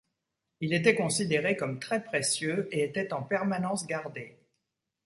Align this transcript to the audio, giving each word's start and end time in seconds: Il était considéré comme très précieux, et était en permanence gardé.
Il 0.61 0.73
était 0.73 0.95
considéré 0.95 1.55
comme 1.55 1.79
très 1.79 2.03
précieux, 2.03 2.67
et 2.71 2.83
était 2.83 3.13
en 3.13 3.21
permanence 3.21 3.85
gardé. 3.85 4.35